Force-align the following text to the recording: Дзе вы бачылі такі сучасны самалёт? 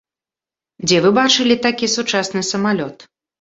Дзе 0.87 0.97
вы 1.03 1.11
бачылі 1.19 1.59
такі 1.67 1.91
сучасны 1.97 2.41
самалёт? 2.51 2.97